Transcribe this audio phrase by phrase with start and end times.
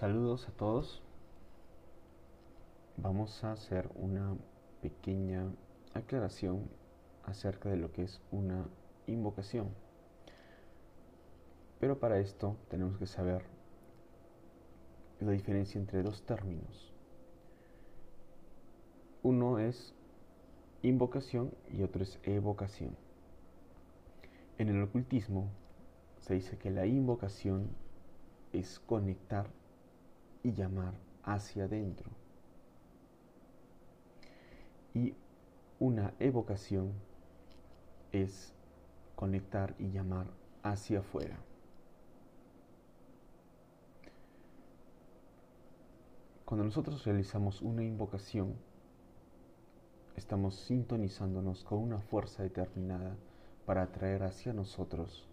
[0.00, 1.02] Saludos a todos.
[2.96, 4.34] Vamos a hacer una
[4.80, 5.52] pequeña
[5.92, 6.70] aclaración
[7.24, 8.66] acerca de lo que es una
[9.06, 9.68] invocación.
[11.80, 13.44] Pero para esto tenemos que saber
[15.20, 16.94] la diferencia entre dos términos.
[19.22, 19.92] Uno es
[20.80, 22.96] invocación y otro es evocación.
[24.56, 25.50] En el ocultismo
[26.20, 27.68] se dice que la invocación
[28.54, 29.59] es conectar
[30.42, 32.10] y llamar hacia adentro.
[34.94, 35.14] Y
[35.78, 36.92] una evocación
[38.12, 38.52] es
[39.14, 40.26] conectar y llamar
[40.62, 41.38] hacia afuera.
[46.44, 48.54] Cuando nosotros realizamos una invocación,
[50.16, 53.16] estamos sintonizándonos con una fuerza determinada
[53.66, 55.28] para atraer hacia nosotros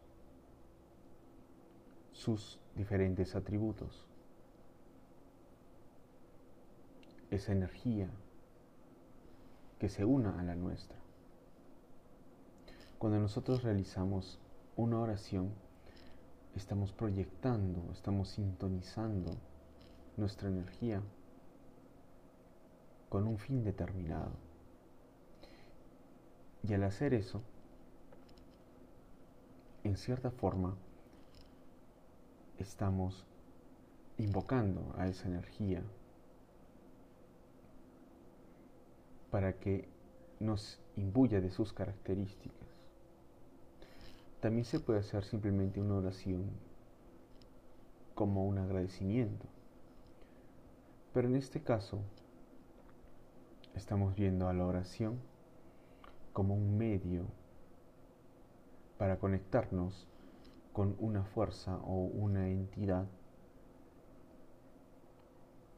[2.12, 4.08] sus diferentes atributos.
[7.30, 8.10] Esa energía
[9.80, 10.98] que se una a la nuestra.
[12.98, 14.40] Cuando nosotros realizamos
[14.76, 15.52] una oración,
[16.56, 19.38] estamos proyectando, estamos sintonizando
[20.16, 21.04] nuestra energía
[23.10, 24.32] con un fin determinado.
[26.68, 27.42] Y al hacer eso,
[29.84, 30.76] en cierta forma,
[32.58, 33.26] estamos
[34.18, 35.84] invocando a esa energía
[39.32, 39.88] para que
[40.40, 42.68] nos imbuya de sus características.
[44.40, 46.46] También se puede hacer simplemente una oración
[48.14, 49.46] como un agradecimiento.
[51.14, 52.00] Pero en este caso,
[53.76, 55.20] estamos viendo a la oración
[56.34, 57.26] como un medio
[58.98, 60.08] para conectarnos
[60.74, 63.08] con una fuerza o una entidad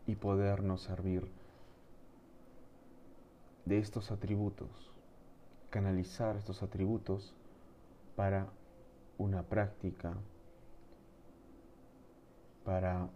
[0.06, 1.30] y podernos servir
[3.70, 4.92] de estos atributos,
[5.70, 7.36] canalizar estos atributos
[8.16, 8.48] para
[9.20, 10.18] una práctica,
[12.66, 13.10] para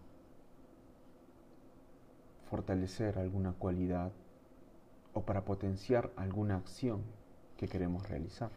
[2.48, 4.12] fortalecer alguna cualidad
[5.12, 7.02] o para potenciar alguna acción
[7.56, 8.50] que queremos realizar.